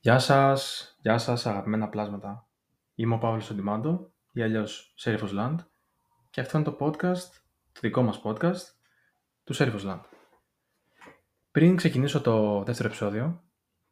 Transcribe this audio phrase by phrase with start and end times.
[0.00, 2.48] Γεια σας, γεια σας αγαπημένα πλάσματα.
[2.94, 5.56] Είμαι ο Παύλος Οντιμάντο ή αλλιώς Serifos Land
[6.30, 7.30] και αυτό είναι το podcast,
[7.72, 8.62] το δικό μας podcast,
[9.44, 10.00] του Serifos Land.
[11.50, 13.42] Πριν ξεκινήσω το δεύτερο επεισόδιο,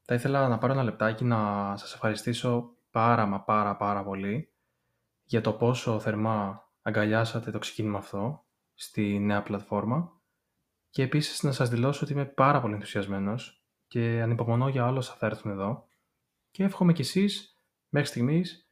[0.03, 4.53] θα ήθελα να πάρω ένα λεπτάκι να σας ευχαριστήσω πάρα μα πάρα πάρα πολύ
[5.25, 10.13] για το πόσο θερμά αγκαλιάσατε το ξεκίνημα αυτό στη νέα πλατφόρμα
[10.91, 15.15] και επίσης να σας δηλώσω ότι είμαι πάρα πολύ ενθουσιασμένος και ανυπομονώ για όλα όσα
[15.15, 15.86] θα έρθουν εδώ
[16.57, 18.71] και εύχομαι κι εσείς μέχρι στιγμής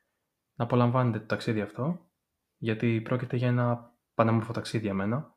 [0.55, 2.11] να απολαμβάνετε το ταξίδι αυτό
[2.57, 5.37] γιατί πρόκειται για ένα πανέμορφο ταξίδι για μένα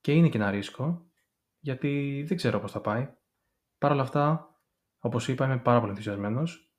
[0.00, 1.06] και είναι και ένα ρίσκο
[1.58, 3.14] γιατί δεν ξέρω πώς θα πάει.
[3.78, 4.54] Παρ' όλα αυτά,
[4.98, 6.72] όπως είπα, είμαι πάρα πολύ ενθουσιασμένος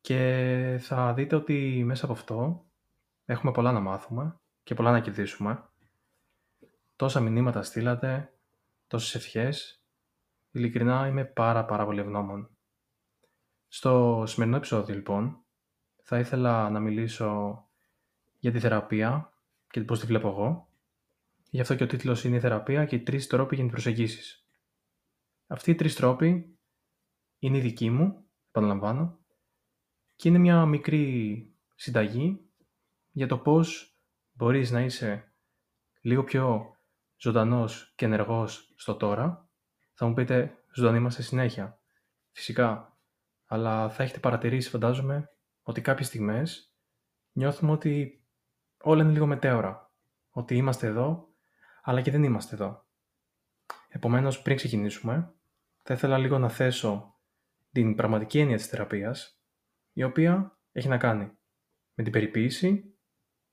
[0.00, 2.66] και θα δείτε ότι μέσα από αυτό
[3.24, 5.68] έχουμε πολλά να μάθουμε και πολλά να κερδίσουμε.
[6.96, 8.32] Τόσα μηνύματα στείλατε,
[8.86, 9.84] τόσες ευχές.
[10.50, 12.55] Ειλικρινά είμαι πάρα πάρα πολύ ευγνώμων.
[13.76, 15.44] Στο σημερινό επεισόδιο λοιπόν
[16.02, 17.62] θα ήθελα να μιλήσω
[18.38, 19.32] για τη θεραπεία
[19.70, 20.68] και πώς τη βλέπω εγώ.
[21.50, 24.46] Γι' αυτό και ο τίτλος είναι η θεραπεία και οι τρεις τρόποι για την προσεγγίσεις.
[25.46, 26.58] Αυτοί οι τρεις τρόποι
[27.38, 29.18] είναι οι δικοί μου, επαναλαμβάνω,
[30.16, 32.40] και είναι μια μικρή συνταγή
[33.10, 33.98] για το πώς
[34.32, 35.32] μπορείς να είσαι
[36.00, 36.76] λίγο πιο
[37.16, 39.48] ζωντανός και ενεργός στο τώρα.
[39.94, 41.80] Θα μου πείτε, ζωντανοί είμαστε συνέχεια.
[42.32, 42.95] Φυσικά,
[43.46, 45.30] αλλά θα έχετε παρατηρήσει, φαντάζομαι,
[45.62, 46.74] ότι κάποιες στιγμές
[47.32, 48.24] νιώθουμε ότι
[48.82, 49.90] όλα είναι λίγο μετέωρα.
[50.30, 51.28] Ότι είμαστε εδώ,
[51.82, 52.86] αλλά και δεν είμαστε εδώ.
[53.88, 55.34] Επομένως, πριν ξεκινήσουμε,
[55.82, 57.20] θα ήθελα λίγο να θέσω
[57.70, 59.40] την πραγματική έννοια της θεραπείας,
[59.92, 61.38] η οποία έχει να κάνει
[61.94, 62.98] με την περιποίηση,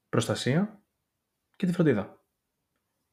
[0.09, 0.83] προστασία
[1.55, 2.21] και τη φροντίδα.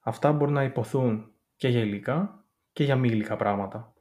[0.00, 3.92] Αυτά μπορούν να υποθούν και για υλικά και για μη υλικά πράγματα.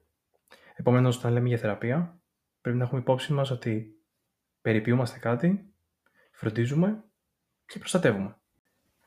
[0.75, 2.18] Επομένως, όταν λέμε για θεραπεία,
[2.69, 4.03] πρέπει να έχουμε υπόψη μας ότι
[4.61, 5.73] περιποιούμαστε κάτι,
[6.31, 7.03] φροντίζουμε
[7.65, 8.37] και προστατεύουμε.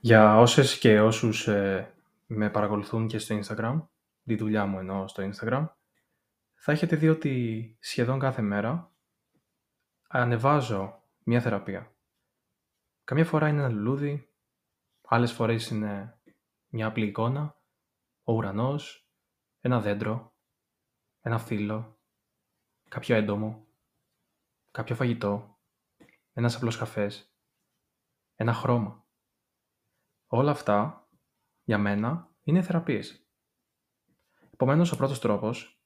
[0.00, 1.94] Για όσες και όσους ε,
[2.26, 3.82] με παρακολουθούν και στο Instagram,
[4.24, 5.68] τη δουλειά μου εννοώ στο Instagram,
[6.54, 8.92] θα έχετε δει ότι σχεδόν κάθε μέρα
[10.08, 11.92] ανεβάζω μια θεραπεία.
[13.04, 14.28] Καμιά φορά είναι ένα λουλούδι,
[15.02, 16.18] άλλες φορές είναι
[16.68, 17.56] μια απλή εικόνα,
[18.22, 19.08] ο ουρανός,
[19.60, 20.34] ένα δέντρο,
[21.20, 21.96] ένα φύλλο,
[22.92, 23.66] κάποιο έντομο,
[24.70, 25.58] κάποιο φαγητό,
[26.32, 27.34] ένας απλός καφές,
[28.34, 29.04] ένα χρώμα.
[30.26, 31.08] Όλα αυτά,
[31.62, 33.26] για μένα, είναι θεραπείες.
[34.50, 35.82] Επομένως, ο πρώτος τρόπος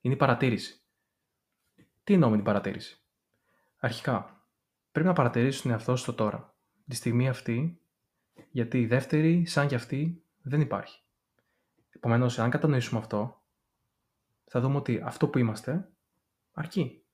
[0.00, 0.82] είναι η παρατήρηση.
[2.04, 3.04] Τι εννοώ με την παρατήρηση;
[3.76, 4.46] Αρχικά,
[4.92, 6.56] πρέπει να παρατηρήσεις τον εαυτό σου στο τώρα.
[6.88, 7.80] Τη στιγμή αυτή,
[8.50, 11.02] γιατί η δεύτερη, σαν και αυτή, δεν υπάρχει.
[11.90, 13.42] Επομένως, αν κατανοήσουμε αυτό,
[14.44, 15.92] θα δούμε ότι αυτό που είμαστε
[16.52, 17.04] αρκεί.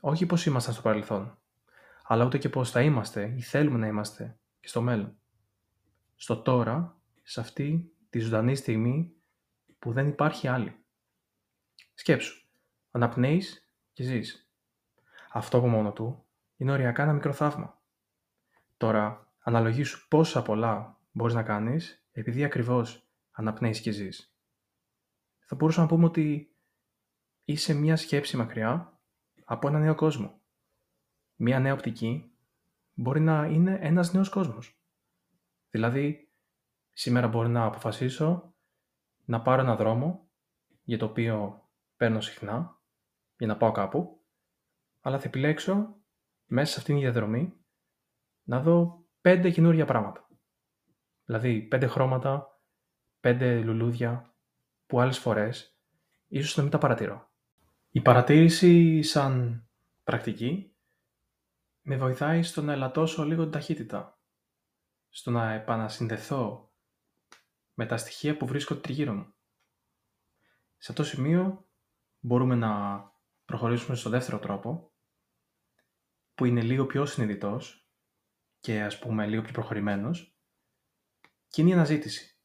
[0.00, 1.38] Όχι πώς ήμασταν στο παρελθόν,
[2.02, 5.18] αλλά ούτε και πώς θα είμαστε ή θέλουμε να είμαστε και στο μέλλον.
[6.14, 9.14] Στο τώρα, σε αυτή τη ζωντανή στιγμή
[9.78, 10.84] που δεν υπάρχει άλλη.
[11.94, 12.48] Σκέψου,
[12.90, 14.50] αναπνέεις και ζεις.
[15.32, 16.24] Αυτό από μόνο του
[16.56, 17.82] είναι οριακά ένα μικρό θαύμα.
[18.76, 24.34] Τώρα, αναλογήσου πόσα πολλά μπορείς να κάνεις επειδή ακριβώς αναπνέεις και ζεις.
[25.40, 26.49] Θα μπορούσαμε να πούμε ότι
[27.50, 29.00] είσαι μια σκέψη μακριά
[29.44, 30.40] από ένα νέο κόσμο.
[31.36, 32.32] Μια νέα οπτική
[32.94, 34.80] μπορεί να είναι ένας νέος κόσμος.
[35.70, 36.32] Δηλαδή,
[36.92, 38.54] σήμερα μπορεί να αποφασίσω
[39.24, 40.28] να πάρω ένα δρόμο
[40.82, 41.64] για το οποίο
[41.96, 42.78] παίρνω συχνά
[43.36, 44.24] για να πάω κάπου,
[45.00, 45.96] αλλά θα επιλέξω
[46.46, 47.54] μέσα σε αυτήν την διαδρομή
[48.42, 50.28] να δω πέντε καινούργια πράγματα.
[51.24, 52.60] Δηλαδή, πέντε χρώματα,
[53.20, 54.34] πέντε λουλούδια,
[54.86, 55.78] που άλλες φορές
[56.26, 57.29] ίσως να μην τα παρατηρώ.
[57.92, 59.64] Η παρατήρηση σαν
[60.04, 60.74] πρακτική
[61.80, 64.20] με βοηθάει στο να ελαττώσω λίγο την ταχύτητα,
[65.08, 66.72] στο να επανασυνδεθώ
[67.74, 69.34] με τα στοιχεία που βρίσκω τριγύρω μου.
[70.76, 71.68] Σε αυτό το σημείο
[72.20, 73.02] μπορούμε να
[73.44, 74.92] προχωρήσουμε στο δεύτερο τρόπο,
[76.34, 77.90] που είναι λίγο πιο συνειδητός
[78.60, 80.36] και ας πούμε λίγο πιο προχωρημένος,
[81.48, 82.38] και είναι η αναζήτηση.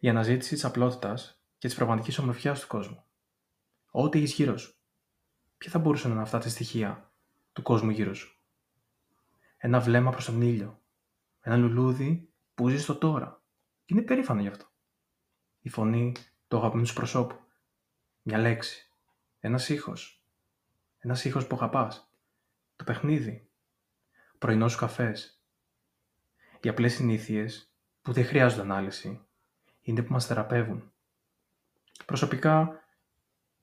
[0.00, 3.05] Η αναζήτηση της απλότητας και της πραγματικής ομορφιάς του κόσμου
[4.02, 4.74] ό,τι έχεις γύρω σου.
[5.58, 7.12] Ποια θα μπορούσαν να είναι αυτά τα στοιχεία
[7.52, 8.40] του κόσμου γύρω σου;
[9.56, 10.80] Ένα βλέμμα προς τον ήλιο.
[11.40, 13.42] Ένα λουλούδι που ζει στο τώρα.
[13.84, 14.66] Και είναι περήφανο γι' αυτό.
[15.60, 16.14] Η φωνή
[16.48, 17.40] του αγαπημένου σου προσώπου.
[18.22, 18.90] Μια λέξη.
[19.40, 20.24] Ένας ήχος.
[20.98, 22.12] Ένας ήχος που αγαπάς.
[22.76, 23.50] Το παιχνίδι.
[24.38, 25.42] Πρωινός σου καφές.
[26.60, 27.72] Οι απλές συνήθειες
[28.02, 29.26] που δεν χρειάζονται ανάλυση
[29.80, 30.92] είναι που μας θεραπεύουν.
[32.06, 32.85] Προσωπικά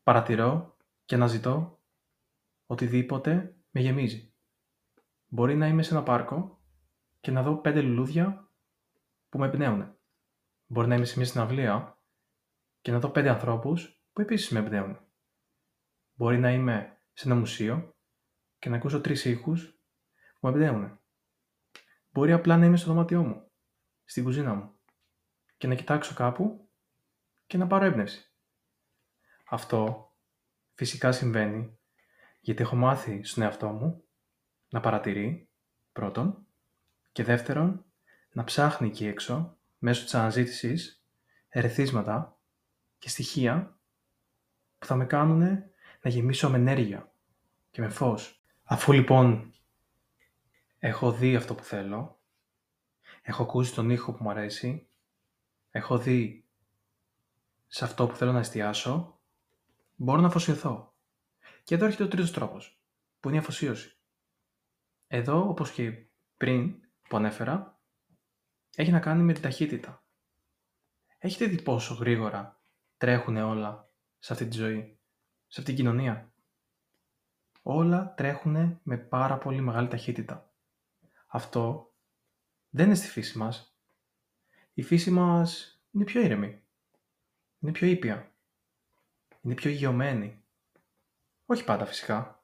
[0.03, 1.81] Παρατηρώ και να ζητώ
[2.65, 4.33] οτιδήποτε με γεμίζει.
[5.27, 6.61] Μπορεί να είμαι σε ένα πάρκο
[7.19, 8.51] και να δω πέντε λουλούδια
[9.29, 9.97] που με εμπνέουν.
[10.65, 11.97] Μπορεί να είμαι σε μια συναυλία
[12.81, 14.99] και να δω πέντε ανθρώπους που επίσης με εμπνέουν.
[16.13, 17.95] Μπορεί να είμαι σε ένα μουσείο
[18.59, 19.79] και να ακούσω τρεις ήχους
[20.39, 20.99] που με εμπνέουν.
[22.09, 23.51] Μπορεί απλά να είμαι στο δωμάτιό μου,
[24.03, 24.79] στην κουζίνα μου
[25.57, 26.69] και να κοιτάξω κάπου
[27.45, 28.32] και να πάρω έμπνευση.
[29.53, 30.11] Αυτό
[30.73, 31.77] φυσικά συμβαίνει
[32.39, 34.03] γιατί έχω μάθει στον εαυτό μου
[34.69, 35.49] να παρατηρεί
[35.91, 36.45] πρώτον
[37.11, 37.85] και δεύτερον
[38.31, 41.05] να ψάχνει εκεί έξω μέσω της αναζήτησης
[41.49, 42.39] ερεθίσματα
[42.97, 43.77] και στοιχεία
[44.79, 45.39] που θα με κάνουν
[46.01, 47.11] να γεμίσω με ενέργεια
[47.71, 48.43] και με φως.
[48.63, 49.53] Αφού λοιπόν
[50.79, 52.19] έχω δει αυτό που θέλω,
[53.21, 54.87] έχω ακούσει τον ήχο που μου αρέσει,
[55.71, 56.45] έχω δει
[57.67, 59.12] σε αυτό που θέλω να εστιάσω,
[60.03, 60.95] μπορώ να αφοσιωθώ.
[61.63, 62.81] Και εδώ έρχεται ο τρίτος τρόπος,
[63.19, 63.97] που είναι η αφοσίωση.
[65.07, 66.05] Εδώ, όπως και
[66.37, 66.75] πριν
[67.09, 67.81] που ανέφερα,
[68.75, 70.03] έχει να κάνει με την ταχύτητα.
[71.17, 72.61] Έχετε δει πόσο γρήγορα
[72.97, 74.99] τρέχουν όλα σε αυτή τη ζωή,
[75.47, 76.33] σε αυτή την κοινωνία;
[77.61, 80.53] Όλα τρέχουν με πάρα πολύ μεγάλη ταχύτητα.
[81.27, 81.93] Αυτό
[82.69, 83.77] δεν είναι στη φύση μας.
[84.73, 86.61] Η φύση μας είναι πιο ήρεμη.
[87.59, 88.32] Είναι πιο ήπια.
[89.43, 90.43] Είναι πιο υγειωμένη.
[91.45, 92.43] Όχι πάντα φυσικά.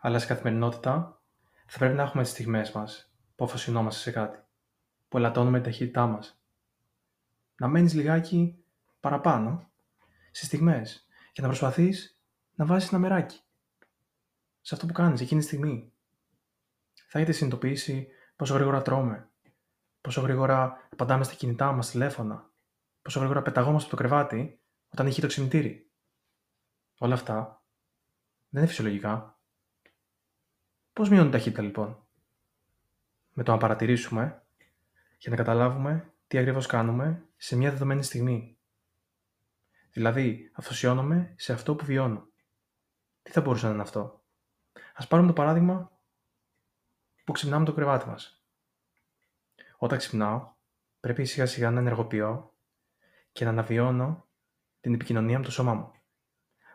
[0.00, 1.22] Αλλά στην καθημερινότητα
[1.66, 4.38] θα πρέπει να έχουμε τις στιγμές μας που αφοσιωνόμαστε σε κάτι.
[5.08, 6.40] Που ελαττώνουμε την ταχύτητά μας.
[7.56, 8.64] Να μένεις λιγάκι
[9.00, 9.70] παραπάνω
[10.30, 12.20] στις στιγμές και να προσπαθείς
[12.54, 13.40] να βάζεις ένα μεράκι
[14.60, 15.92] σε αυτό που κάνεις εκείνη τη στιγμή.
[17.08, 19.28] Θα έχετε συνειδητοποιήσει πόσο γρήγορα τρώμε,
[20.00, 22.50] πόσο γρήγορα απαντάμε στα κινητά μας τηλέφωνα,
[23.02, 25.90] πόσο γρήγορα πεταγόμαστε από το κρεβάτι όταν έχει το ξυπνητήρι.
[26.98, 27.64] Όλα αυτά
[28.48, 29.40] δεν είναι φυσιολογικά.
[30.92, 32.06] Πώς μειώνει η ταχύτητα λοιπόν;
[33.32, 34.46] Με το να παρατηρήσουμε
[35.18, 38.58] για να καταλάβουμε τι ακριβώς κάνουμε σε μια δεδομένη στιγμή.
[39.90, 42.28] Δηλαδή, αφοσιώνομαι σε αυτό που βιώνω.
[43.22, 44.24] Τι θα μπορούσε να είναι αυτό;
[44.94, 46.00] Ας πάρουμε το παράδειγμα
[47.24, 48.42] που ξυπνάμε το κρεβάτι μας.
[49.76, 50.54] Όταν ξυπνάω,
[51.00, 52.54] πρέπει σιγά σιγά να ενεργοποιώ
[53.32, 54.27] και να αναβιώνω
[54.80, 55.92] την επικοινωνία με το σώμα μου.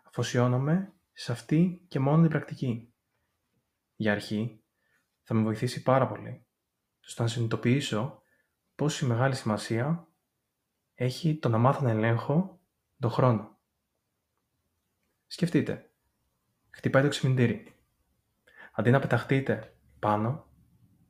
[0.03, 2.93] Αφοσιώνομαι σε αυτή και μόνο την πρακτική.
[3.95, 4.63] Για αρχή,
[5.21, 6.45] θα με βοηθήσει πάρα πολύ
[6.99, 8.21] στο να συνειδητοποιήσω
[8.75, 10.07] πόση μεγάλη σημασία
[10.93, 12.61] έχει το να μάθω να ελέγχω
[12.99, 13.59] τον χρόνο.
[15.27, 15.91] Σκεφτείτε,
[16.69, 17.75] χτυπάει το ξυπνητήρι.
[18.73, 20.47] Αντί να πεταχτείτε πάνω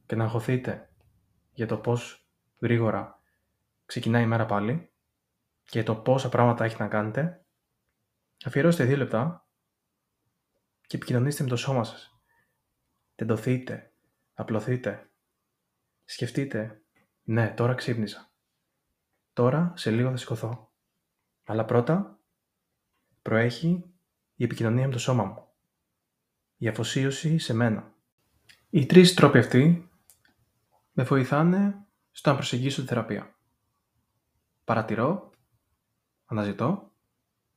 [0.06, 0.94] και να αγχωθείτε
[1.52, 2.30] για το πώς
[2.60, 3.22] γρήγορα
[3.86, 4.93] ξεκινάει η μέρα πάλι
[5.64, 7.46] και το πόσα πράγματα έχει να κάνετε,
[8.46, 9.48] αφιερώστε δύο λεπτά
[10.88, 12.22] και επικοινωνήστε με το σώμα σας.
[13.16, 13.94] Τεντωθείτε,
[14.34, 15.12] απλωθείτε,
[16.06, 16.82] σκεφτείτε,
[17.24, 18.32] ναι, τώρα ξύπνησα.
[19.34, 20.72] Τώρα σε λίγο θα σηκωθώ.
[21.44, 22.20] Αλλά πρώτα
[23.22, 23.94] προέχει
[24.36, 25.48] η επικοινωνία με το σώμα μου.
[26.58, 27.94] Η αφοσίωση σε μένα.
[28.70, 29.90] Οι τρεις τρόποι αυτοί
[30.92, 33.36] με βοηθάνε στο να προσεγγίσω τη θεραπεία.
[34.64, 35.32] Παρατηρώ,
[36.34, 36.92] αναζητώ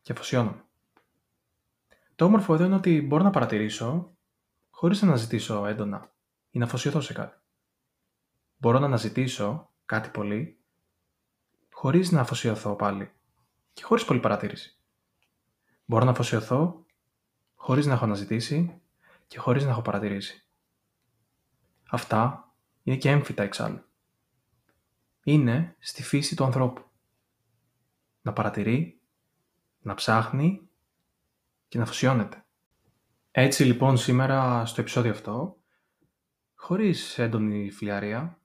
[0.02, 0.64] και αφοσιώνομαι.
[2.14, 4.16] Το όμορφο εδώ είναι ότι μπορώ να παρατηρήσω
[4.70, 6.12] χωρίς να αναζητήσω έντονα
[6.50, 7.36] ή να αφοσιωθώ σε κάτι.
[8.56, 10.60] Μπορώ να αναζητήσω κάτι πολύ
[11.72, 13.10] χωρίς να αφοσιωθώ πάλι
[13.72, 14.78] και χωρίς πολύ παρατήρηση.
[15.84, 16.86] Μπορώ να αφοσιωθώ
[17.54, 18.80] χωρίς να έχω αναζητήσει
[19.26, 20.46] και χωρίς να έχω παρατηρήσει.
[21.90, 22.52] Αυτά
[22.82, 23.84] είναι και έμφυτα εξάλλου.
[25.24, 26.82] Είναι στη φύση του ανθρώπου.
[28.26, 29.00] Να παρατηρεί,
[29.78, 30.68] να ψάχνει
[31.68, 32.44] και να αφοσιώνεται.
[33.30, 35.56] Έτσι λοιπόν σήμερα στο επεισόδιο αυτό,
[36.54, 38.40] χωρίς έντονη φιλιαρία,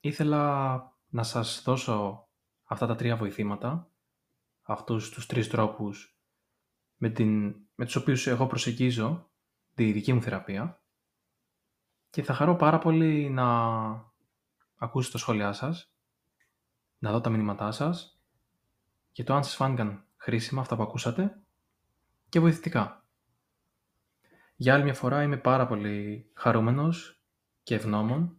[0.00, 2.28] ήθελα να σας δώσω
[2.64, 3.90] αυτά τα τρία βοηθήματα,
[4.62, 6.18] αυτούς τους τρεις τρόπους
[6.96, 9.30] με, την, με τους οποίους εγώ προσεγγίζω
[9.74, 10.82] τη δική μου θεραπεία
[12.10, 13.46] και θα χαρώ πάρα πολύ να
[14.76, 15.92] ακούσω τα σχόλιά σας,
[16.98, 18.11] να δω τα μηνύματά σας
[19.12, 21.42] και το αν σας φάνηκαν χρήσιμα αυτά που ακούσατε
[22.28, 23.06] και βοηθητικά.
[24.56, 27.22] Για άλλη μια φορά είμαι πάρα πολύ χαρούμενος
[27.62, 28.36] και ευγνώμων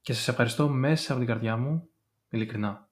[0.00, 1.88] και σας ευχαριστώ μέσα από την καρδιά μου,
[2.28, 2.88] ειλικρινά.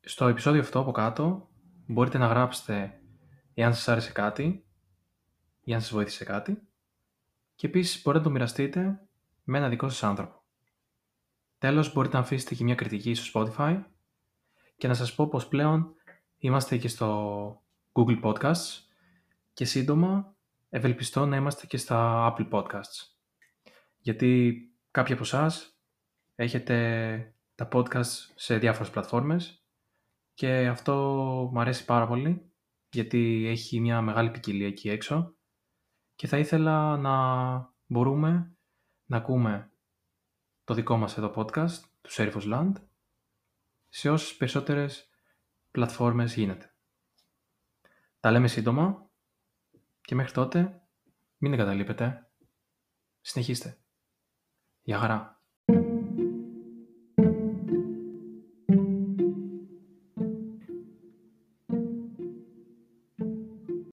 [0.00, 1.48] Στο επεισόδιο αυτό από κάτω
[1.86, 3.00] μπορείτε να γράψετε
[3.54, 4.66] εάν σας άρεσε κάτι
[5.60, 6.66] ή αν σας βοήθησε κάτι
[7.54, 9.00] και επίσης μπορείτε να το μοιραστείτε
[9.44, 10.42] με ένα δικό σας άνθρωπο.
[11.58, 13.82] Τέλος μπορείτε να αφήσετε και μια κριτική στο Spotify
[14.76, 15.94] και να σας πω πως πλέον
[16.38, 17.62] είμαστε και στο
[17.92, 18.80] Google Podcasts
[19.52, 20.36] και σύντομα
[20.68, 23.12] ευελπιστώ να είμαστε και στα Apple Podcasts.
[23.98, 24.60] Γιατί
[24.90, 25.78] κάποιοι από εσάς
[26.34, 29.66] έχετε τα podcasts σε διάφορες πλατφόρμες
[30.34, 30.94] και αυτό
[31.52, 32.52] μου αρέσει πάρα πολύ
[32.92, 35.34] γιατί έχει μια μεγάλη ποικιλία εκεί έξω
[36.14, 37.14] και θα ήθελα να
[37.86, 38.56] μπορούμε
[39.04, 39.72] να ακούμε
[40.64, 42.72] το δικό μας εδώ podcast του Serifos Land
[44.02, 45.08] σε όσες περισσότερες
[45.70, 46.74] πλατφόρμες γίνεται.
[48.20, 49.10] Τα λέμε σύντομα
[50.00, 50.82] και μέχρι τότε
[51.36, 52.30] μην εγκαταλείπετε.
[53.20, 53.78] Συνεχίστε.
[54.82, 55.31] Γεια χαρά.